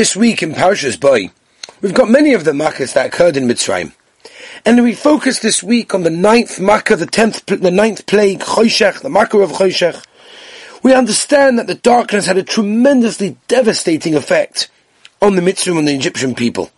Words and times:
This 0.00 0.16
week 0.16 0.42
in 0.42 0.54
Parshas 0.54 0.98
Bo, 0.98 1.28
we've 1.82 1.92
got 1.92 2.08
many 2.08 2.32
of 2.32 2.44
the 2.44 2.52
makkahs 2.52 2.94
that 2.94 3.04
occurred 3.04 3.36
in 3.36 3.46
Mitzrayim. 3.46 3.92
And 4.64 4.82
we 4.82 4.94
focus 4.94 5.40
this 5.40 5.62
week 5.62 5.94
on 5.94 6.04
the 6.04 6.08
ninth 6.08 6.58
makkah, 6.58 6.96
the 6.96 7.04
tenth, 7.04 7.44
the 7.44 7.70
ninth 7.70 8.06
plague, 8.06 8.40
Choshech, 8.40 9.02
the 9.02 9.10
makkah 9.10 9.40
of 9.40 9.50
Choshech. 9.50 10.02
We 10.82 10.94
understand 10.94 11.58
that 11.58 11.66
the 11.66 11.74
darkness 11.74 12.24
had 12.24 12.38
a 12.38 12.42
tremendously 12.42 13.36
devastating 13.46 14.14
effect 14.14 14.70
on 15.20 15.36
the 15.36 15.42
Mitzrayim 15.42 15.78
and 15.78 15.86
the 15.86 15.94
Egyptian 15.94 16.34
people. 16.34 16.70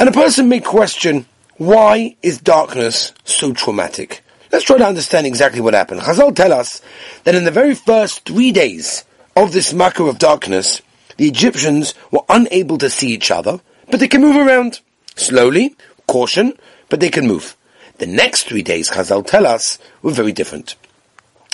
And 0.00 0.08
a 0.08 0.12
person 0.12 0.48
may 0.48 0.58
question, 0.58 1.26
why 1.58 2.16
is 2.22 2.38
darkness 2.38 3.12
so 3.22 3.52
traumatic? 3.52 4.24
Let's 4.50 4.64
try 4.64 4.78
to 4.78 4.84
understand 4.84 5.28
exactly 5.28 5.60
what 5.60 5.74
happened. 5.74 6.00
Chazal 6.00 6.34
tell 6.34 6.52
us 6.52 6.82
that 7.22 7.36
in 7.36 7.44
the 7.44 7.52
very 7.52 7.76
first 7.76 8.24
three 8.24 8.50
days 8.50 9.04
of 9.36 9.52
this 9.52 9.72
makkah 9.72 10.06
of 10.06 10.18
darkness, 10.18 10.82
the 11.16 11.28
Egyptians 11.28 11.94
were 12.10 12.24
unable 12.28 12.78
to 12.78 12.90
see 12.90 13.08
each 13.08 13.30
other, 13.30 13.60
but 13.90 14.00
they 14.00 14.08
can 14.08 14.20
move 14.20 14.36
around. 14.36 14.80
Slowly, 15.16 15.76
caution, 16.06 16.54
but 16.88 17.00
they 17.00 17.10
can 17.10 17.26
move. 17.26 17.56
The 17.98 18.06
next 18.06 18.44
three 18.44 18.62
days, 18.62 18.90
Chazal 18.90 19.26
tell 19.26 19.46
us, 19.46 19.78
were 20.02 20.12
very 20.12 20.32
different. 20.32 20.76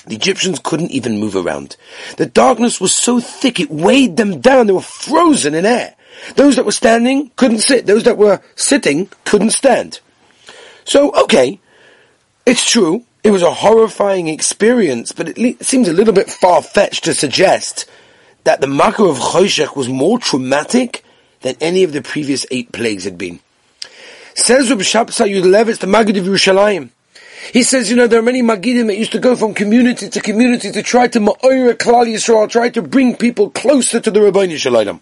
The 0.07 0.15
Egyptians 0.15 0.59
couldn't 0.63 0.91
even 0.91 1.21
move 1.21 1.37
around. 1.37 1.77
The 2.17 2.27
darkness 2.27 2.81
was 2.81 2.97
so 2.97 3.21
thick 3.21 3.61
it 3.61 3.71
weighed 3.71 4.17
them 4.17 4.41
down. 4.41 4.67
They 4.67 4.73
were 4.73 4.81
frozen 4.81 5.55
in 5.55 5.67
air. 5.67 5.95
Those 6.37 6.57
that 6.57 6.65
were 6.65 6.73
standing 6.73 7.31
couldn't 7.37 7.59
sit. 7.59 7.87
Those 7.87 8.05
that 8.05 8.17
were 8.17 8.41
sitting 8.57 9.11
couldn't 9.25 9.51
stand. 9.51 10.01
So, 10.85 11.13
okay, 11.13 11.61
it's 12.47 12.69
true. 12.69 13.05
It 13.23 13.31
was 13.31 13.43
a 13.43 13.53
horrifying 13.53 14.29
experience, 14.29 15.13
but 15.13 15.29
it, 15.29 15.39
le- 15.39 15.63
seems 15.63 15.89
a 15.89 15.93
little 15.93 16.15
bit 16.15 16.31
far-fetched 16.31 17.05
to 17.05 17.13
suggest 17.13 17.85
that 18.45 18.61
the 18.61 18.67
Makkah 18.67 19.05
of 19.05 19.19
Choshech 19.19 19.77
was 19.77 19.89
more 19.89 20.19
traumatic 20.19 21.05
than 21.41 21.57
any 21.61 21.85
of 21.85 21.93
the 21.93 22.03
previous 22.03 22.47
eight 22.51 22.73
plagues 22.73 23.05
had 23.05 23.19
been. 23.19 23.41
Says 24.35 24.71
Reb 24.71 24.81
Shabsai 24.81 25.31
Yudlevitz, 25.31 25.79
the 25.79 25.87
Maggid 25.87 26.17
of 26.17 26.25
Yerushalayim. 26.25 26.91
He 27.53 27.63
says, 27.63 27.89
you 27.89 27.97
know, 27.97 28.07
there 28.07 28.19
are 28.19 28.23
many 28.23 28.43
Magidim 28.43 28.87
that 28.89 28.99
used 28.99 29.13
to 29.13 29.19
go 29.19 29.37
from 29.37 29.55
community 29.55 30.09
to 30.09 30.21
community 30.21 30.71
to 30.73 30.83
try 30.83 31.09
to 31.09 31.21
Ma'oira 31.21 31.75
Klal 31.75 32.07
Yisrael, 32.07 32.49
try 32.49 32.69
to 32.71 32.83
bring 32.83 33.17
people 33.17 33.51
closer 33.51 34.01
to 34.01 34.11
the 34.11 34.21
Rabbi 34.21 34.55
Shalom. 34.57 35.01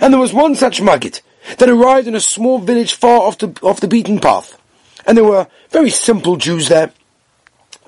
And 0.00 0.12
there 0.12 0.20
was 0.20 0.32
one 0.32 0.54
such 0.54 0.80
Magid 0.80 1.20
that 1.58 1.68
arrived 1.68 2.08
in 2.08 2.14
a 2.14 2.20
small 2.20 2.58
village 2.58 2.94
far 2.94 3.20
off 3.20 3.38
the, 3.38 3.48
off 3.62 3.80
the 3.80 3.88
beaten 3.88 4.20
path. 4.20 4.60
And 5.06 5.16
there 5.16 5.24
were 5.24 5.48
very 5.70 5.90
simple 5.90 6.36
Jews 6.36 6.68
there 6.68 6.92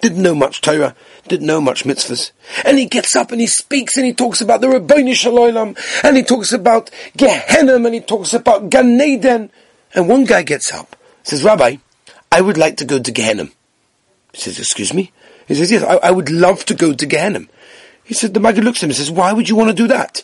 didn't 0.01 0.23
know 0.23 0.35
much 0.35 0.61
Torah, 0.61 0.95
didn't 1.27 1.47
know 1.47 1.61
much 1.61 1.85
mitzvahs. 1.85 2.31
And 2.65 2.79
he 2.79 2.87
gets 2.87 3.17
up 3.17 3.33
and 3.33 3.41
he 3.41 3.47
speaks 3.47 3.97
and 3.97 4.07
he 4.07 4.13
talks 4.13 4.41
about 4.41 4.61
the 4.61 4.69
Ribbono 4.69 5.15
Shel 5.15 5.33
Olam, 5.33 5.79
and 6.05 6.17
he 6.17 6.23
talks 6.23 6.53
about 6.53 6.91
Gehenna, 7.17 7.77
and 7.77 7.95
he 7.95 8.01
talks 8.01 8.35
about 8.35 8.71
Gan 8.71 9.01
Eden. 9.01 9.51
And 9.95 10.09
one 10.09 10.25
guy 10.25 10.43
gets 10.43 10.73
up, 10.73 10.97
says, 11.23 11.43
Rabbi, 11.43 11.77
I 12.31 12.41
would 12.41 12.59
like 12.59 12.77
to 12.79 12.85
go 12.85 12.99
to 12.99 13.11
Gehenna. 13.11 13.49
He 14.33 14.41
says, 14.41 14.59
excuse 14.59 14.93
me? 14.93 15.13
He 15.47 15.55
says, 15.55 15.71
yes, 15.71 15.83
I, 15.83 15.97
I 15.97 16.11
would 16.11 16.31
love 16.31 16.65
to 16.67 16.75
go 16.75 16.93
to 16.93 17.07
Gehenna. 17.07 17.47
He 18.05 18.15
said, 18.15 18.35
the 18.35 18.41
Maggid 18.41 18.65
looks 18.65 18.79
at 18.81 18.85
him 18.85 18.91
and 18.91 18.97
says, 18.97 19.11
why 19.11 19.33
would 19.33 19.49
you 19.49 19.57
want 19.57 19.71
to 19.71 19.77
do 19.77 19.89
that? 19.89 20.23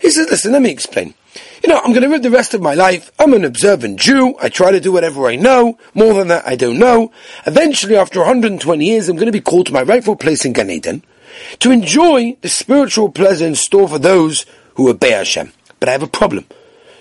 He 0.00 0.10
says, 0.10 0.28
listen, 0.30 0.52
let 0.52 0.62
me 0.62 0.70
explain. 0.70 1.14
You 1.62 1.68
know, 1.68 1.78
I'm 1.78 1.92
going 1.92 2.02
to 2.02 2.08
live 2.08 2.22
the 2.22 2.30
rest 2.30 2.54
of 2.54 2.62
my 2.62 2.74
life. 2.74 3.12
I'm 3.18 3.34
an 3.34 3.44
observant 3.44 4.00
Jew. 4.00 4.34
I 4.40 4.48
try 4.48 4.70
to 4.70 4.80
do 4.80 4.92
whatever 4.92 5.26
I 5.26 5.36
know. 5.36 5.78
More 5.94 6.14
than 6.14 6.28
that, 6.28 6.46
I 6.46 6.56
don't 6.56 6.78
know. 6.78 7.12
Eventually, 7.46 7.96
after 7.96 8.18
120 8.18 8.84
years, 8.84 9.08
I'm 9.08 9.16
going 9.16 9.26
to 9.26 9.32
be 9.32 9.42
called 9.42 9.66
to 9.66 9.72
my 9.72 9.82
rightful 9.82 10.16
place 10.16 10.44
in 10.44 10.54
Gan 10.54 10.70
Eden 10.70 11.04
to 11.60 11.70
enjoy 11.70 12.36
the 12.40 12.48
spiritual 12.48 13.10
pleasure 13.10 13.46
in 13.46 13.54
store 13.54 13.88
for 13.88 13.98
those 13.98 14.46
who 14.74 14.88
obey 14.88 15.10
Hashem. 15.10 15.52
But 15.78 15.88
I 15.88 15.92
have 15.92 16.02
a 16.02 16.08
problem. 16.08 16.46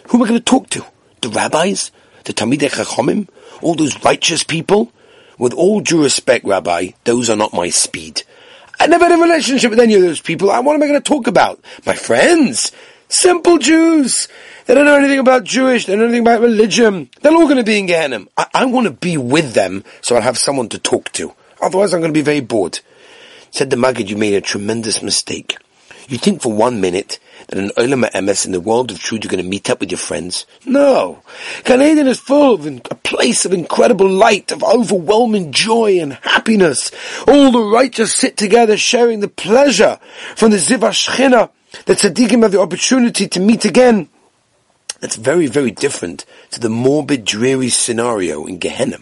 Who 0.09 0.17
am 0.17 0.23
I 0.23 0.27
going 0.27 0.39
to 0.39 0.45
talk 0.45 0.69
to? 0.71 0.85
The 1.21 1.29
rabbis? 1.29 1.91
The 2.25 2.33
Talmidei 2.33 2.69
Chachomim? 2.69 3.29
All 3.61 3.75
those 3.75 4.03
righteous 4.03 4.43
people? 4.43 4.91
With 5.37 5.53
all 5.53 5.79
due 5.79 6.03
respect, 6.03 6.43
Rabbi, 6.43 6.91
those 7.05 7.29
are 7.29 7.35
not 7.37 7.53
my 7.53 7.69
speed. 7.69 8.23
I 8.79 8.87
never 8.87 9.05
had 9.05 9.19
a 9.19 9.21
relationship 9.21 9.71
with 9.71 9.79
any 9.79 9.95
of 9.95 10.01
those 10.01 10.21
people. 10.21 10.47
What 10.47 10.57
am 10.59 10.81
I 10.81 10.87
going 10.87 10.93
to 10.93 11.01
talk 11.01 11.27
about? 11.27 11.59
My 11.85 11.95
friends? 11.95 12.71
Simple 13.09 13.57
Jews. 13.57 14.27
They 14.65 14.73
don't 14.73 14.85
know 14.85 14.95
anything 14.95 15.19
about 15.19 15.43
Jewish. 15.43 15.85
They 15.85 15.93
don't 15.93 15.99
know 15.99 16.05
anything 16.05 16.21
about 16.21 16.41
religion. 16.41 17.09
They're 17.21 17.33
all 17.33 17.45
going 17.45 17.57
to 17.57 17.63
be 17.63 17.79
in 17.79 17.87
Gehenna. 17.87 18.25
I, 18.37 18.45
I 18.53 18.65
want 18.65 18.85
to 18.85 18.91
be 18.91 19.17
with 19.17 19.53
them 19.53 19.83
so 20.01 20.15
I'll 20.15 20.21
have 20.21 20.37
someone 20.37 20.69
to 20.69 20.79
talk 20.79 21.11
to. 21.13 21.33
Otherwise 21.61 21.93
I'm 21.93 22.01
going 22.01 22.13
to 22.13 22.17
be 22.17 22.23
very 22.23 22.39
bored. 22.39 22.79
Said 23.51 23.71
the 23.71 23.77
Maggid, 23.77 24.09
you 24.09 24.15
made 24.15 24.35
a 24.35 24.41
tremendous 24.41 25.01
mistake. 25.01 25.57
You 26.09 26.17
think 26.17 26.41
for 26.41 26.51
one 26.51 26.81
minute 26.81 27.19
that 27.47 27.57
in 27.57 27.69
Olam 27.69 28.09
Emes, 28.11 28.45
in 28.45 28.51
the 28.51 28.59
world 28.59 28.91
of 28.91 28.99
truth, 28.99 29.23
you're 29.23 29.31
going 29.31 29.43
to 29.43 29.49
meet 29.49 29.69
up 29.69 29.79
with 29.79 29.91
your 29.91 29.97
friends. 29.97 30.45
No. 30.65 31.21
Gan 31.63 31.81
Eden 31.81 32.07
is 32.07 32.19
full 32.19 32.55
of 32.55 32.65
a 32.65 32.95
place 32.95 33.45
of 33.45 33.53
incredible 33.53 34.09
light, 34.09 34.51
of 34.51 34.63
overwhelming 34.63 35.51
joy 35.51 35.99
and 35.99 36.13
happiness. 36.13 36.91
All 37.27 37.51
the 37.51 37.63
righteous 37.63 38.13
sit 38.13 38.35
together 38.35 38.75
sharing 38.75 39.21
the 39.21 39.27
pleasure 39.27 39.99
from 40.35 40.51
the 40.51 40.57
Ziva 40.57 40.89
Shechina 40.89 41.51
the 41.85 41.93
tzaddikim 41.93 42.41
have 42.41 42.51
the 42.51 42.59
opportunity 42.59 43.27
to 43.27 43.39
meet 43.39 43.65
again. 43.65 44.09
That's 45.01 45.15
very, 45.15 45.47
very 45.47 45.71
different 45.71 46.25
to 46.51 46.59
the 46.59 46.69
morbid, 46.69 47.25
dreary 47.25 47.69
scenario 47.69 48.45
in 48.45 48.57
Gehenna. 48.57 48.97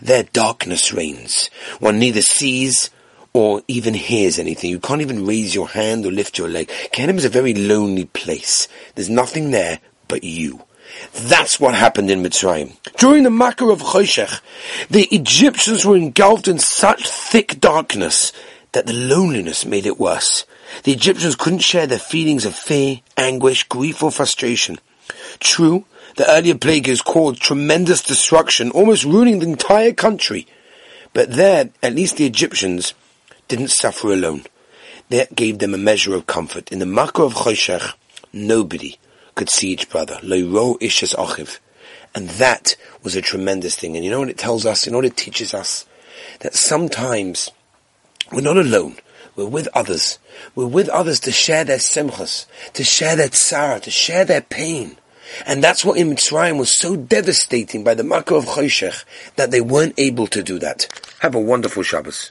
There 0.00 0.24
darkness 0.24 0.92
reigns. 0.92 1.50
One 1.78 1.98
neither 1.98 2.22
sees 2.22 2.90
or 3.32 3.62
even 3.68 3.94
hears 3.94 4.38
anything. 4.38 4.70
You 4.70 4.80
can't 4.80 5.02
even 5.02 5.26
raise 5.26 5.54
your 5.54 5.68
hand 5.68 6.04
or 6.04 6.10
lift 6.10 6.38
your 6.38 6.48
leg. 6.48 6.70
Gehenna 6.92 7.14
is 7.14 7.24
a 7.24 7.28
very 7.28 7.54
lonely 7.54 8.06
place. 8.06 8.68
There's 8.94 9.10
nothing 9.10 9.50
there 9.50 9.80
but 10.08 10.24
you. 10.24 10.62
That's 11.12 11.60
what 11.60 11.74
happened 11.74 12.10
in 12.10 12.22
Mitzrayim. 12.22 12.76
During 12.96 13.22
the 13.22 13.30
Makkah 13.30 13.68
of 13.68 13.80
Choshech, 13.80 14.40
the 14.90 15.04
Egyptians 15.14 15.84
were 15.84 15.96
engulfed 15.96 16.48
in 16.48 16.58
such 16.58 17.08
thick 17.08 17.60
darkness 17.60 18.32
that 18.72 18.86
the 18.86 18.92
loneliness 18.92 19.64
made 19.64 19.86
it 19.86 20.00
worse. 20.00 20.44
The 20.84 20.92
Egyptians 20.92 21.36
couldn't 21.36 21.60
share 21.60 21.86
their 21.86 21.98
feelings 21.98 22.44
of 22.44 22.54
fear, 22.54 23.00
anguish, 23.16 23.64
grief 23.64 24.02
or 24.02 24.10
frustration. 24.10 24.78
True, 25.38 25.84
the 26.16 26.30
earlier 26.30 26.56
plague 26.56 26.86
has 26.86 27.02
caused 27.02 27.40
tremendous 27.40 28.02
destruction, 28.02 28.70
almost 28.70 29.04
ruining 29.04 29.38
the 29.38 29.48
entire 29.48 29.92
country. 29.92 30.46
But 31.12 31.32
there, 31.32 31.70
at 31.82 31.94
least 31.94 32.16
the 32.16 32.26
Egyptians 32.26 32.94
didn't 33.50 33.70
suffer 33.70 34.12
alone. 34.12 34.44
That 35.10 35.34
gave 35.34 35.58
them 35.58 35.74
a 35.74 35.78
measure 35.78 36.14
of 36.14 36.28
comfort. 36.28 36.70
In 36.70 36.78
the 36.78 36.86
Makkah 36.86 37.24
of 37.24 37.34
Choshech, 37.34 37.94
nobody 38.32 38.96
could 39.34 39.50
see 39.50 39.70
each 39.70 39.90
brother. 39.90 40.14
Leiro 40.22 40.78
ishas 40.78 41.16
achiv. 41.16 41.58
And 42.14 42.28
that 42.30 42.76
was 43.02 43.16
a 43.16 43.20
tremendous 43.20 43.76
thing. 43.76 43.96
And 43.96 44.04
you 44.04 44.10
know 44.10 44.20
what 44.20 44.30
it 44.30 44.38
tells 44.38 44.64
us? 44.64 44.86
You 44.86 44.92
know 44.92 44.98
what 44.98 45.04
it 45.04 45.16
teaches 45.16 45.52
us? 45.52 45.84
That 46.40 46.54
sometimes 46.54 47.50
we're 48.32 48.40
not 48.40 48.56
alone. 48.56 48.96
We're 49.34 49.46
with 49.46 49.68
others. 49.74 50.20
We're 50.54 50.66
with 50.66 50.88
others 50.88 51.18
to 51.20 51.32
share 51.32 51.64
their 51.64 51.78
simchas, 51.78 52.46
to 52.74 52.84
share 52.84 53.16
their 53.16 53.28
tzara, 53.28 53.80
to 53.82 53.90
share 53.90 54.24
their 54.24 54.42
pain. 54.42 54.96
And 55.44 55.62
that's 55.62 55.84
what 55.84 55.98
in 55.98 56.10
Mitzrayim 56.10 56.56
was 56.56 56.78
so 56.78 56.94
devastating 56.94 57.82
by 57.82 57.94
the 57.94 58.04
Makkah 58.04 58.36
of 58.36 58.44
Choshech 58.44 59.04
that 59.34 59.50
they 59.50 59.60
weren't 59.60 59.94
able 59.98 60.28
to 60.28 60.42
do 60.42 60.60
that. 60.60 60.86
Have 61.20 61.34
a 61.34 61.40
wonderful 61.40 61.82
Shabbos. 61.82 62.30